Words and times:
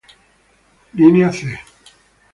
Linea 0.95 1.29
C 1.31 1.45